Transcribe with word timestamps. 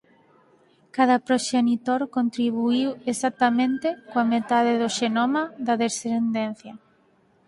Cada 0.95 1.17
proxenitor 1.27 2.01
contribuíu 2.17 2.89
exactamente 3.11 3.87
coa 4.09 4.25
metade 4.33 4.71
do 4.81 4.87
xenoma 4.97 5.43
da 5.65 5.75
descendencia. 5.85 6.73